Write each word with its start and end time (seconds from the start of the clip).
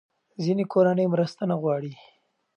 ځینې 0.43 0.63
کورنۍ 0.73 1.05
مرسته 1.13 1.41
نه 1.51 1.55
غواړي. 1.61 1.93